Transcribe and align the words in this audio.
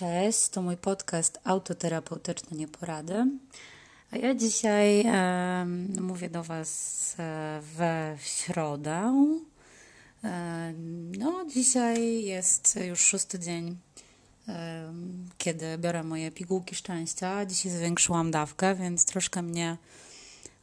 Cześć, 0.00 0.48
to 0.48 0.62
mój 0.62 0.76
podcast 0.76 1.40
autoterapeutyczny 1.44 2.56
Nieporady. 2.56 3.26
A 4.10 4.16
ja 4.16 4.34
dzisiaj 4.34 5.00
e, 5.06 5.66
mówię 6.00 6.30
do 6.30 6.44
Was 6.44 7.14
e, 7.18 7.60
we 7.76 8.16
środę. 8.20 9.14
E, 10.24 10.72
no, 11.18 11.44
dzisiaj 11.54 12.24
jest 12.24 12.78
już 12.88 13.00
szósty 13.00 13.38
dzień, 13.38 13.76
e, 14.48 14.92
kiedy 15.38 15.78
biorę 15.78 16.02
moje 16.02 16.30
pigułki 16.30 16.74
szczęścia. 16.74 17.46
Dzisiaj 17.46 17.72
zwiększyłam 17.72 18.30
dawkę, 18.30 18.74
więc 18.74 19.04
troszkę 19.04 19.42
mnie 19.42 19.76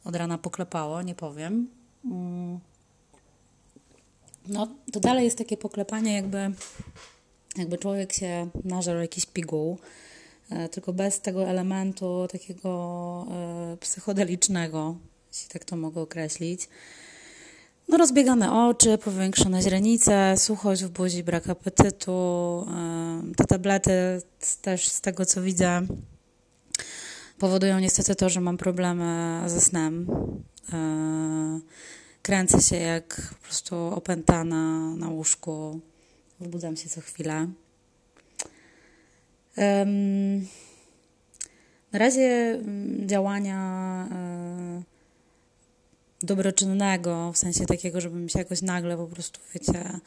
od 0.04 0.16
rana 0.16 0.38
poklepało, 0.38 1.02
nie 1.02 1.14
powiem. 1.14 1.68
Mm. 2.04 2.60
No, 4.46 4.68
to 4.92 5.00
dalej 5.00 5.24
jest 5.24 5.38
takie 5.38 5.56
poklepanie, 5.56 6.14
jakby 6.14 6.52
jakby 7.58 7.78
człowiek 7.78 8.12
się 8.12 8.48
nażarł 8.64 9.00
jakiś 9.00 9.26
piguł, 9.26 9.78
e, 10.50 10.68
tylko 10.68 10.92
bez 10.92 11.20
tego 11.20 11.48
elementu 11.48 12.26
takiego 12.32 13.26
e, 13.30 13.76
psychodelicznego, 13.76 14.96
jeśli 15.32 15.48
tak 15.48 15.64
to 15.64 15.76
mogę 15.76 16.00
określić. 16.00 16.68
No, 17.88 17.98
rozbiegane 17.98 18.68
oczy, 18.68 18.98
powiększone 18.98 19.62
źrenice, 19.62 20.34
suchość 20.36 20.84
w 20.84 20.90
buzi, 20.90 21.24
brak 21.24 21.48
apetytu. 21.48 22.12
E, 22.70 23.22
te 23.36 23.44
tablety 23.44 23.92
też 24.62 24.88
z 24.88 25.00
tego 25.00 25.26
co 25.26 25.42
widzę 25.42 25.86
powodują 27.38 27.78
niestety 27.78 28.14
to, 28.14 28.28
że 28.28 28.40
mam 28.40 28.56
problemy 28.56 29.40
ze 29.46 29.60
snem. 29.60 30.06
Kręcę 32.22 32.60
się 32.60 32.76
jak 32.76 33.34
po 33.38 33.44
prostu 33.44 33.76
opętana 33.76 34.94
na 34.96 35.08
łóżku 35.08 35.80
Wbudzam 36.40 36.76
się 36.76 36.88
co 36.88 37.00
chwilę. 37.00 37.48
Um, 39.56 40.46
na 41.92 41.98
razie 41.98 42.28
mm, 42.28 43.08
działania 43.08 43.58
e, 44.12 44.82
dobroczynnego, 46.22 47.32
w 47.32 47.38
sensie 47.38 47.66
takiego, 47.66 48.00
żebym 48.00 48.28
się 48.28 48.38
jakoś 48.38 48.62
nagle 48.62 48.96
po 48.96 49.06
prostu, 49.06 49.40
wiecie, 49.54 50.00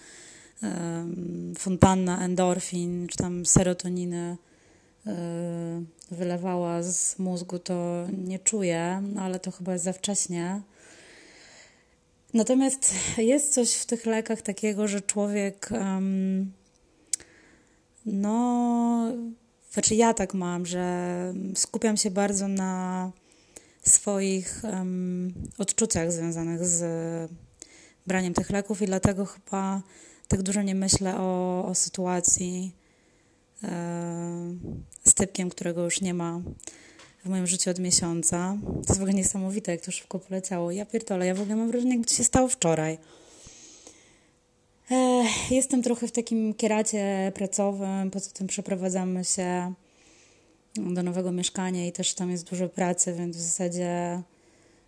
fontanna 1.58 2.26
endorfin, 2.26 3.08
czy 3.08 3.18
tam 3.18 3.46
serotoniny 3.46 4.38
e, 5.08 5.84
wylewała 6.12 6.84
z 6.84 7.20
mózgu, 7.20 7.60
to 7.60 8.08
nie 8.18 8.40
czuję, 8.40 9.04
no 9.14 9.22
ale 9.22 9.40
to 9.40 9.52
chyba 9.52 9.74
jest 9.74 9.86
za 9.86 9.94
wcześnie. 9.94 10.62
Natomiast 12.34 12.94
jest 13.18 13.54
coś 13.54 13.74
w 13.74 13.86
tych 13.86 14.06
lekach 14.06 14.42
takiego, 14.42 14.88
że 14.88 15.02
człowiek. 15.02 15.70
Um, 15.72 16.52
no, 18.06 19.12
znaczy 19.72 19.96
ja 19.96 20.14
tak 20.14 20.34
mam, 20.34 20.66
że 20.66 21.34
skupiam 21.56 21.98
się 21.98 22.12
bardzo 22.12 22.48
na 22.48 23.12
swoich 23.82 24.62
um, 24.64 25.34
odczuciach 25.58 26.12
związanych 26.12 26.66
z 26.66 26.82
braniem 28.08 28.34
tych 28.34 28.50
leków 28.50 28.82
i 28.82 28.86
dlatego 28.86 29.26
chyba 29.26 29.82
tak 30.28 30.42
dużo 30.42 30.62
nie 30.62 30.76
myślę 30.76 31.18
o, 31.18 31.66
o 31.66 31.76
sytuacji 31.76 32.76
e, 33.64 33.70
z 35.04 35.14
typkiem, 35.14 35.50
którego 35.50 35.84
już 35.84 36.02
nie 36.02 36.14
ma 36.14 36.42
w 37.26 37.30
moim 37.30 37.48
życiu 37.48 37.70
od 37.70 37.80
miesiąca. 37.80 38.58
To 38.66 38.80
jest 38.80 39.00
w 39.00 39.04
ogóle 39.04 39.14
niesamowite, 39.14 39.72
jak 39.72 39.82
to 39.82 39.92
szybko 39.92 40.20
poleciało. 40.20 40.72
Ja 40.72 40.86
pierdolę, 40.86 41.26
ja 41.26 41.36
w 41.36 41.42
ogóle 41.42 41.56
mam 41.56 41.68
wrażenie, 41.68 41.92
jakby 41.92 42.08
to 42.08 42.14
się 42.14 42.24
stało 42.24 42.48
wczoraj. 42.48 42.98
jestem 45.52 45.84
trochę 45.84 46.08
w 46.08 46.12
takim 46.12 46.54
kieracie 46.54 47.32
pracowym, 47.36 48.12
poza 48.12 48.32
tym 48.32 48.48
przeprowadzamy 48.48 49.26
się 49.26 49.74
do 50.76 51.04
nowego 51.04 51.32
mieszkania 51.32 51.88
i 51.88 51.92
też 51.92 52.14
tam 52.14 52.32
jest 52.32 52.50
dużo 52.50 52.70
pracy, 52.70 53.14
więc 53.14 53.38
w 53.38 53.42
zasadzie 53.42 54.22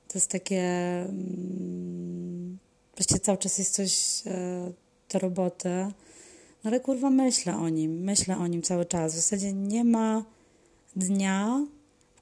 to 0.07 0.17
jest 0.17 0.31
takie... 0.31 0.61
Mm, 1.09 2.57
właściwie 2.97 3.19
cały 3.19 3.37
czas 3.37 3.57
jest 3.57 3.75
coś 3.75 4.21
e, 4.25 4.71
do 5.13 5.19
roboty. 5.19 5.69
No 6.63 6.69
ale 6.69 6.79
kurwa 6.79 7.09
myślę 7.09 7.57
o 7.57 7.69
nim, 7.69 8.03
myślę 8.03 8.37
o 8.37 8.47
nim 8.47 8.61
cały 8.61 8.85
czas. 8.85 9.13
W 9.13 9.15
zasadzie 9.15 9.53
nie 9.53 9.83
ma 9.83 10.25
dnia, 10.95 11.65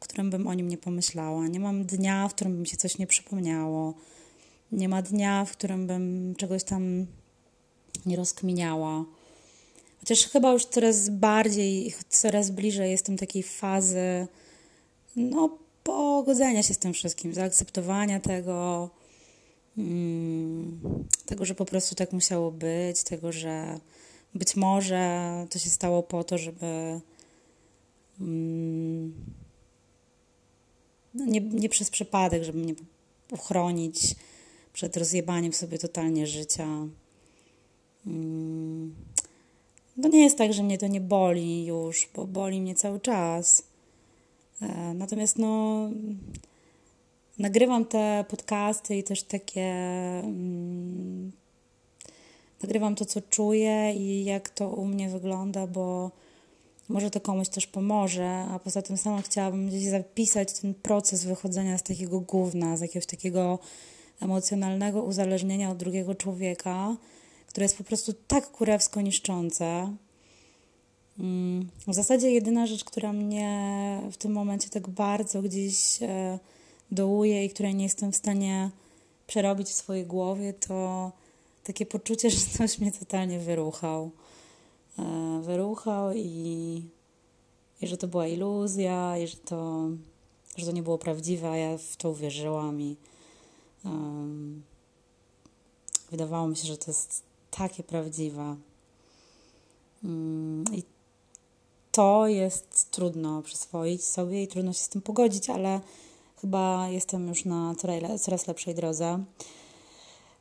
którym 0.02 0.30
bym 0.30 0.48
o 0.48 0.54
nim 0.54 0.68
nie 0.68 0.78
pomyślała. 0.78 1.48
Nie 1.48 1.60
mam 1.60 1.86
dnia, 1.86 2.28
w 2.28 2.34
którym 2.34 2.56
bym 2.56 2.66
się 2.66 2.78
coś 2.78 2.98
nie 2.98 3.08
przypomniało. 3.08 3.94
Nie 4.72 4.90
ma 4.90 5.02
dnia, 5.02 5.46
w 5.46 5.52
którym 5.52 5.88
bym 5.88 6.36
czegoś 6.38 6.64
tam 6.64 7.06
nie 8.06 8.16
rozkminiała. 8.16 9.06
Chociaż 10.00 10.26
chyba 10.26 10.52
już 10.52 10.66
coraz 10.66 11.10
bardziej, 11.10 11.94
coraz 12.10 12.52
bliżej 12.52 12.92
jestem 12.92 13.18
takiej 13.18 13.44
fazy 13.44 14.28
no, 15.16 15.58
pogodzenia 15.84 16.64
się 16.64 16.74
z 16.74 16.78
tym 16.78 16.94
wszystkim, 16.94 17.34
zaakceptowania 17.34 18.20
tego, 18.20 18.90
mm, 19.78 20.80
tego, 21.26 21.46
że 21.46 21.56
po 21.56 21.66
prostu 21.66 21.96
tak 21.96 22.14
musiało 22.14 22.52
być, 22.52 23.04
tego, 23.04 23.32
że 23.32 23.80
być 24.36 24.56
może 24.56 25.46
to 25.50 25.60
się 25.60 25.70
stało 25.70 26.04
po 26.04 26.24
to, 26.24 26.38
żeby 26.38 27.02
mm, 28.22 29.14
nie, 31.32 31.42
nie 31.42 31.70
przez 31.70 31.90
przypadek, 31.90 32.44
żeby 32.44 32.60
mnie 32.60 32.74
uchronić 33.32 34.16
przed 34.74 34.98
rozjebaniem 34.98 35.54
sobie 35.54 35.78
totalnie 35.78 36.28
życia. 36.28 36.68
No 39.98 40.10
nie 40.10 40.24
jest 40.24 40.38
tak, 40.38 40.54
że 40.54 40.64
mnie 40.64 40.78
to 40.78 40.88
nie 40.88 41.02
boli 41.02 41.66
już, 41.66 42.10
bo 42.16 42.28
boli 42.28 42.62
mnie 42.62 42.76
cały 42.76 43.00
czas. 43.00 43.64
E, 44.62 44.94
natomiast 44.94 45.38
no 45.38 45.90
nagrywam 47.40 47.86
te 47.86 48.26
podcasty 48.30 48.98
i 48.98 49.04
też 49.04 49.24
takie 49.24 49.62
mm, 50.24 51.32
nagrywam 52.62 52.96
to, 52.96 53.06
co 53.06 53.22
czuję 53.22 53.94
i 53.94 54.24
jak 54.24 54.50
to 54.50 54.70
u 54.70 54.86
mnie 54.86 55.10
wygląda, 55.10 55.68
bo 55.68 56.12
może 56.92 57.12
to 57.12 57.22
komuś 57.22 57.50
też 57.50 57.68
pomoże, 57.68 58.30
a 58.30 58.60
poza 58.60 58.82
tym 58.82 58.98
sama 58.98 59.22
chciałabym 59.22 59.68
gdzieś 59.68 59.84
zapisać 59.84 60.60
ten 60.60 60.74
proces 60.74 61.26
wychodzenia 61.26 61.78
z 61.78 61.84
takiego 61.84 62.20
gówna, 62.20 62.78
z 62.78 62.82
jakiegoś 62.82 63.06
takiego 63.06 63.60
emocjonalnego 64.22 65.04
uzależnienia 65.04 65.72
od 65.72 65.78
drugiego 65.78 66.16
człowieka, 66.16 66.96
które 67.48 67.64
jest 67.64 67.78
po 67.78 67.84
prostu 67.84 68.14
tak 68.28 68.52
kurewsko 68.52 69.02
niszczące. 69.02 69.96
Mm, 71.20 71.70
w 71.88 71.94
zasadzie 71.94 72.32
jedyna 72.32 72.68
rzecz, 72.68 72.84
która 72.84 73.14
mnie 73.14 74.02
w 74.12 74.18
tym 74.18 74.32
momencie 74.32 74.70
tak 74.70 74.90
bardzo 74.90 75.42
gdzieś 75.42 76.04
e, 76.04 76.40
dołuje 76.92 77.46
i 77.46 77.50
której 77.50 77.76
nie 77.76 77.84
jestem 77.84 78.12
w 78.12 78.16
stanie 78.16 78.70
przerobić 79.28 79.68
w 79.68 79.74
swojej 79.74 80.06
głowie, 80.06 80.54
to 80.54 81.12
takie 81.64 81.86
poczucie, 81.86 82.30
że 82.30 82.38
ktoś 82.54 82.80
mnie 82.80 82.92
totalnie 82.92 83.40
wyruchał. 83.40 84.12
E, 85.00 85.42
wyruchał 85.42 86.14
i, 86.14 86.86
i 87.82 87.88
że 87.88 87.98
to 87.98 88.08
była 88.08 88.28
iluzja, 88.28 89.18
i 89.18 89.28
że 89.28 89.38
to, 89.38 89.90
że 90.58 90.66
to 90.66 90.72
nie 90.72 90.84
było 90.84 90.98
prawdziwe, 90.98 91.50
a 91.50 91.58
ja 91.58 91.78
w 91.78 91.96
to 91.96 92.10
uwierzyłam 92.10 92.82
i 92.82 92.96
um, 93.86 94.64
wydawało 96.12 96.48
mi 96.48 96.58
się, 96.58 96.68
że 96.68 96.78
to 96.78 96.92
jest 96.92 97.24
takie 97.52 97.84
prawdziwe. 97.84 98.56
Um, 100.04 100.64
I 100.74 100.84
to 101.92 102.28
jest 102.28 102.92
trudno 102.92 103.42
przyswoić 103.42 104.04
sobie 104.04 104.44
i 104.44 104.48
trudno 104.48 104.74
się 104.74 104.80
z 104.80 104.90
tym 104.90 105.02
pogodzić, 105.02 105.50
ale 105.50 105.82
chyba 106.42 106.90
jestem 106.90 107.28
już 107.28 107.46
na 107.46 107.76
coraz 108.20 108.48
lepszej 108.48 108.76
drodze. 108.76 109.24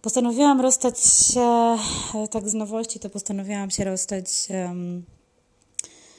Postanowiłam 0.03 0.61
rozstać 0.61 1.01
się, 1.01 1.41
e, 2.15 2.29
tak 2.31 2.49
z 2.49 2.55
nowości, 2.55 2.99
to 2.99 3.11
postanowiłam 3.11 3.71
się 3.71 3.85
rozstać 3.85 4.27
um, 4.51 5.05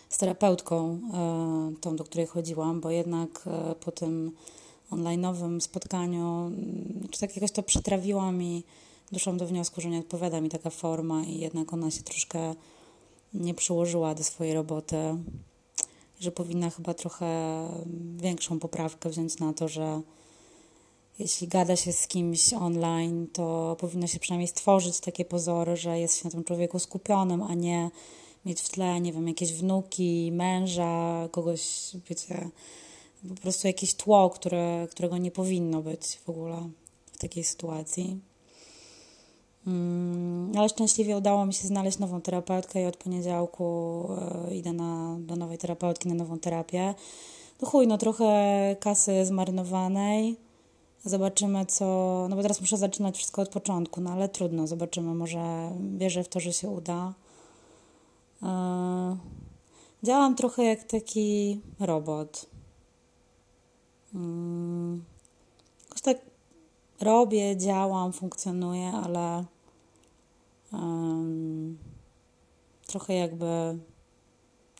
z 0.09 0.17
terapeutką, 0.17 0.99
um, 1.13 1.77
tą, 1.81 1.95
do 1.95 2.03
której 2.03 2.27
chodziłam, 2.27 2.81
bo 2.81 2.91
jednak 2.91 3.45
um, 3.45 3.75
po 3.79 3.91
tym 3.91 4.31
online'owym 4.91 5.59
spotkaniu, 5.59 6.45
mm, 6.47 7.07
czy 7.11 7.19
tak 7.19 7.35
jakoś 7.35 7.51
to 7.51 7.63
przetrawiłam 7.63 8.43
i 8.43 8.63
doszłam 9.11 9.37
do 9.37 9.47
wniosku, 9.47 9.81
że 9.81 9.89
nie 9.89 9.99
odpowiada 9.99 10.41
mi 10.41 10.49
taka 10.49 10.69
forma 10.69 11.23
i 11.23 11.39
jednak 11.39 11.73
ona 11.73 11.91
się 11.91 12.03
troszkę 12.03 12.55
nie 13.33 13.53
przyłożyła 13.53 14.15
do 14.15 14.23
swojej 14.23 14.53
roboty, 14.53 14.97
że 16.19 16.31
powinna 16.31 16.69
chyba 16.69 16.93
trochę 16.93 17.27
większą 18.15 18.59
poprawkę 18.59 19.09
wziąć 19.09 19.39
na 19.39 19.53
to, 19.53 19.67
że 19.67 20.01
jeśli 21.21 21.47
gada 21.47 21.75
się 21.75 21.93
z 21.93 22.07
kimś 22.07 22.53
online, 22.53 23.27
to 23.33 23.75
powinno 23.79 24.07
się 24.07 24.19
przynajmniej 24.19 24.47
stworzyć 24.47 24.99
takie 24.99 25.25
pozory, 25.25 25.77
że 25.77 25.99
jest 25.99 26.17
się 26.17 26.25
na 26.25 26.31
tym 26.31 26.43
człowieku 26.43 26.79
skupionym, 26.79 27.43
a 27.43 27.53
nie 27.53 27.89
mieć 28.45 28.61
w 28.61 28.69
tle, 28.69 29.01
nie 29.01 29.13
wiem, 29.13 29.27
jakieś 29.27 29.53
wnuki, 29.53 30.31
męża, 30.31 31.27
kogoś, 31.31 31.91
wiecie, 32.09 32.49
po 33.29 33.41
prostu 33.41 33.67
jakieś 33.67 33.93
tło, 33.93 34.29
które, 34.29 34.87
którego 34.91 35.17
nie 35.17 35.31
powinno 35.31 35.81
być 35.81 36.19
w 36.25 36.29
ogóle 36.29 36.69
w 37.11 37.17
takiej 37.17 37.43
sytuacji. 37.43 38.19
Mm, 39.67 40.51
ale 40.57 40.69
szczęśliwie 40.69 41.17
udało 41.17 41.45
mi 41.45 41.53
się 41.53 41.67
znaleźć 41.67 41.99
nową 41.99 42.21
terapeutkę 42.21 42.83
i 42.83 42.85
od 42.85 42.97
poniedziałku 42.97 44.07
e, 44.49 44.55
idę 44.55 44.73
na, 44.73 45.17
do 45.19 45.35
nowej 45.35 45.57
terapeutki 45.57 46.09
na 46.09 46.15
nową 46.15 46.39
terapię. 46.39 46.93
No 47.61 47.67
chuj, 47.69 47.87
no 47.87 47.97
trochę 47.97 48.75
kasy 48.79 49.25
zmarnowanej. 49.25 50.50
Zobaczymy 51.05 51.65
co, 51.65 51.85
no 52.29 52.35
bo 52.35 52.41
teraz 52.41 52.61
muszę 52.61 52.77
zaczynać 52.77 53.17
wszystko 53.17 53.41
od 53.41 53.49
początku, 53.49 54.01
no 54.01 54.11
ale 54.11 54.29
trudno, 54.29 54.67
zobaczymy, 54.67 55.13
może 55.13 55.71
wierzę 55.97 56.23
w 56.23 56.29
to, 56.29 56.39
że 56.39 56.53
się 56.53 56.69
uda. 56.69 57.13
E, 58.43 59.17
działam 60.03 60.35
trochę 60.35 60.63
jak 60.63 60.83
taki 60.83 61.61
robot. 61.79 62.45
Hmm. 64.13 65.03
Jakoś 65.83 66.01
tak 66.01 66.17
robię, 66.99 67.57
działam, 67.57 68.13
funkcjonuję, 68.13 68.91
ale 68.91 69.45
trochę 72.87 73.13
jakby, 73.13 73.77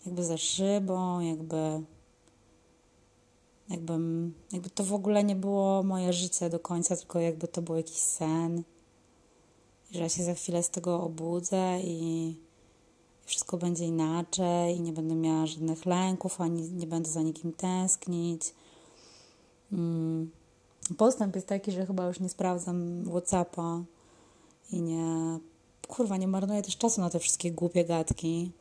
jakby 0.05 0.23
za 0.23 0.37
szybą, 0.37 1.19
jakby, 1.19 1.81
jakby, 3.71 3.93
jakby 4.51 4.69
to 4.69 4.83
w 4.83 4.93
ogóle 4.93 5.23
nie 5.23 5.35
było 5.35 5.83
moje 5.83 6.13
życie 6.13 6.49
do 6.49 6.59
końca, 6.59 6.95
tylko 6.95 7.19
jakby 7.19 7.47
to 7.47 7.61
był 7.61 7.75
jakiś 7.75 7.97
sen. 7.97 8.63
I 9.91 9.97
że 9.97 10.03
ja 10.03 10.09
się 10.09 10.23
za 10.23 10.33
chwilę 10.33 10.63
z 10.63 10.69
tego 10.69 11.03
obudzę 11.03 11.79
i 11.83 12.35
wszystko 13.25 13.57
będzie 13.57 13.85
inaczej 13.85 14.77
i 14.77 14.81
nie 14.81 14.93
będę 14.93 15.15
miała 15.15 15.45
żadnych 15.45 15.85
lęków, 15.85 16.41
ani 16.41 16.71
nie 16.71 16.87
będę 16.87 17.09
za 17.09 17.21
nikim 17.21 17.53
tęsknić. 17.53 18.53
Mm 19.71 20.31
postęp 20.97 21.35
jest 21.35 21.47
taki, 21.47 21.71
że 21.71 21.85
chyba 21.85 22.07
już 22.07 22.19
nie 22.19 22.29
sprawdzam 22.29 23.05
Whatsappa 23.05 23.83
i 24.71 24.81
nie, 24.81 25.39
kurwa, 25.87 26.17
nie 26.17 26.27
marnuję 26.27 26.61
też 26.61 26.77
czasu 26.77 27.01
na 27.01 27.09
te 27.09 27.19
wszystkie 27.19 27.51
głupie 27.51 27.85
gadki. 27.85 28.51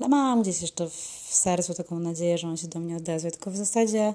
Ale 0.00 0.08
mam 0.08 0.42
gdzieś 0.42 0.62
jeszcze 0.62 0.90
w 0.90 1.28
sercu 1.30 1.74
taką 1.74 1.98
nadzieję, 1.98 2.38
że 2.38 2.48
on 2.48 2.56
się 2.56 2.68
do 2.68 2.80
mnie 2.80 2.96
odezwie, 2.96 3.30
tylko 3.30 3.50
w 3.50 3.56
zasadzie 3.56 4.14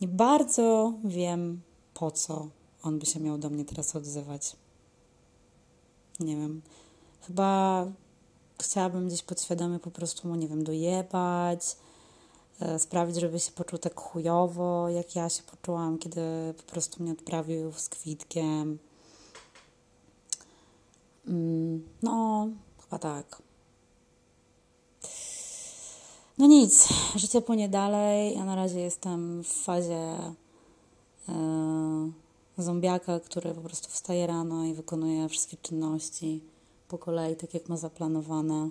nie 0.00 0.08
bardzo 0.08 0.92
wiem, 1.04 1.62
po 1.94 2.10
co 2.10 2.48
on 2.82 2.98
by 2.98 3.06
się 3.06 3.20
miał 3.20 3.38
do 3.38 3.50
mnie 3.50 3.64
teraz 3.64 3.96
odzywać. 3.96 4.56
Nie 6.20 6.36
wiem. 6.36 6.62
Chyba 7.20 7.86
chciałabym 8.62 9.08
gdzieś 9.08 9.22
podświadomie 9.22 9.78
po 9.78 9.90
prostu 9.90 10.28
mu, 10.28 10.34
nie 10.34 10.48
wiem, 10.48 10.64
dojebać, 10.64 11.76
E, 12.60 12.78
sprawić, 12.78 13.16
żeby 13.16 13.40
się 13.40 13.52
poczuł 13.52 13.78
tak 13.78 14.00
chujowo, 14.00 14.88
jak 14.88 15.16
ja 15.16 15.28
się 15.28 15.42
poczułam, 15.42 15.98
kiedy 15.98 16.20
po 16.56 16.62
prostu 16.62 17.02
mnie 17.02 17.12
odprawił 17.12 17.72
z 17.72 17.88
kwitkiem. 17.88 18.78
Mm, 21.26 21.88
no, 22.02 22.48
chyba 22.82 22.98
tak. 22.98 23.42
No 26.38 26.46
nic, 26.46 26.88
życie 27.16 27.42
płynie 27.42 27.68
dalej. 27.68 28.34
Ja 28.36 28.44
na 28.44 28.54
razie 28.54 28.80
jestem 28.80 29.44
w 29.44 29.48
fazie 29.48 30.18
e, 31.28 31.32
zombiaka, 32.58 33.20
który 33.20 33.54
po 33.54 33.60
prostu 33.60 33.88
wstaje 33.90 34.26
rano 34.26 34.64
i 34.64 34.74
wykonuje 34.74 35.28
wszystkie 35.28 35.56
czynności 35.56 36.42
po 36.88 36.98
kolei, 36.98 37.36
tak 37.36 37.54
jak 37.54 37.68
ma 37.68 37.76
zaplanowane. 37.76 38.70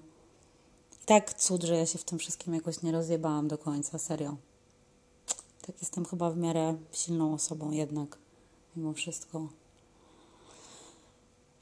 I 1.03 1.05
tak 1.05 1.33
cud, 1.33 1.63
że 1.63 1.75
ja 1.75 1.85
się 1.85 1.97
w 1.97 2.03
tym 2.03 2.19
wszystkim 2.19 2.53
jakoś 2.53 2.81
nie 2.81 2.91
rozjebałam 2.91 3.47
do 3.47 3.57
końca, 3.57 3.97
serio. 3.97 4.35
Tak 5.65 5.75
jestem 5.79 6.05
chyba 6.05 6.31
w 6.31 6.37
miarę 6.37 6.75
silną 6.91 7.33
osobą 7.33 7.71
jednak, 7.71 8.17
mimo 8.75 8.93
wszystko. 8.93 9.47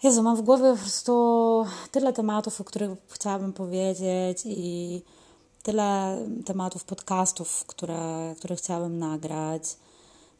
Jezu, 0.04 0.24
mam 0.24 0.38
w 0.38 0.42
głowie 0.42 0.72
po 0.72 0.78
prostu 0.78 1.66
tyle 1.92 2.14
tematów, 2.14 2.62
o 2.62 2.64
których 2.64 2.92
chciałabym 3.08 3.54
powiedzieć 3.54 4.44
i 4.46 5.02
tyle 5.62 6.18
tematów, 6.46 6.84
podcastów, 6.84 7.66
które, 7.68 8.36
które 8.38 8.56
chciałabym 8.56 9.00
nagrać. 9.00 9.64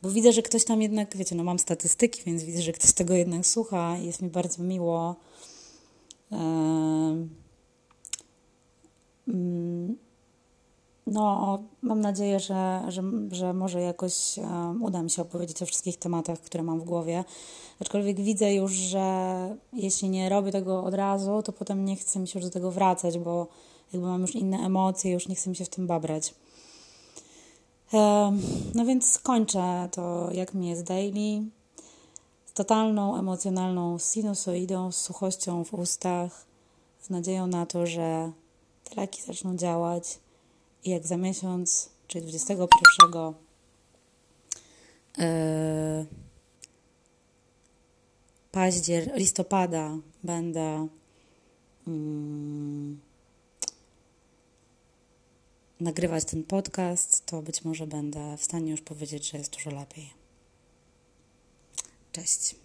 Bo 0.02 0.10
widzę, 0.10 0.34
że 0.34 0.42
ktoś 0.42 0.66
tam 0.66 0.82
jednak, 0.82 1.18
wiecie, 1.18 1.36
no 1.36 1.44
mam 1.44 1.60
statystyki, 1.60 2.24
więc 2.26 2.44
widzę, 2.44 2.62
że 2.62 2.72
ktoś 2.72 2.94
tego 2.94 3.14
jednak 3.14 3.46
słucha 3.46 3.98
i 3.98 4.06
jest 4.06 4.22
mi 4.22 4.30
bardzo 4.30 4.64
miło. 4.64 5.16
Mm, 9.28 9.98
no, 11.08 11.60
mam 11.82 12.02
nadzieję, 12.02 12.40
że, 12.40 12.82
że, 12.88 13.04
że 13.32 13.54
może 13.54 13.82
jakoś 13.82 14.36
uda 14.82 15.04
mi 15.04 15.10
się 15.10 15.22
opowiedzieć 15.22 15.64
o 15.64 15.66
wszystkich 15.66 15.98
tematach, 15.98 16.40
które 16.40 16.64
mam 16.64 16.80
w 16.80 16.84
głowie. 16.84 17.24
Aczkolwiek 17.80 18.22
widzę 18.22 18.54
już, 18.54 18.72
że 18.72 19.58
jeśli 19.74 20.10
nie 20.10 20.30
robię 20.30 20.52
tego 20.52 20.84
od 20.84 20.94
razu, 20.94 21.42
to 21.44 21.52
potem 21.52 21.86
nie 21.86 21.96
chcę 21.96 22.20
mi 22.20 22.28
się 22.28 22.40
już 22.40 22.46
do 22.46 22.54
tego 22.54 22.72
wracać, 22.72 23.20
bo 23.20 23.48
jakby 23.94 24.08
mam 24.08 24.22
już 24.22 24.36
inne 24.36 24.58
emocje, 24.58 25.12
już 25.12 25.28
nie 25.28 25.36
chcę 25.36 25.50
mi 25.50 25.56
się 25.56 25.66
w 25.66 25.70
tym 25.70 25.88
babrać. 25.88 26.34
No 28.76 28.86
więc 28.86 29.20
kończę 29.20 29.90
to, 29.92 30.30
jak 30.32 30.54
mi 30.54 30.70
jest 30.70 30.84
daily. 30.84 31.44
Z 32.46 32.54
totalną 32.54 33.20
emocjonalną 33.20 33.98
sinusoidą, 34.00 34.92
z 34.92 34.96
suchością 34.96 35.64
w 35.64 35.74
ustach, 35.74 36.46
z 37.02 37.10
nadzieją 37.10 37.48
na 37.48 37.66
to, 37.66 37.86
że 37.86 38.32
te 38.84 39.02
leki 39.02 39.22
zaczną 39.22 39.58
działać 39.58 40.20
i 40.84 40.90
jak 40.90 41.08
za 41.08 41.18
miesiąc, 41.18 41.90
czyli 42.08 42.26
21 42.26 43.34
yy, 45.18 45.26
paździer, 48.52 49.12
listopada 49.16 49.98
będę 50.24 50.88
yy, 51.88 53.11
nagrywać 55.82 56.26
ten 56.26 56.44
podcast, 56.44 57.26
to 57.26 57.42
być 57.42 57.64
może 57.64 57.88
będę 57.88 58.38
w 58.38 58.44
stanie 58.44 58.72
już 58.72 58.82
powiedzieć, 58.82 59.32
że 59.32 59.38
jest 59.38 59.54
dużo 59.54 59.72
lepiej. 59.72 60.14
Cześć. 62.12 62.56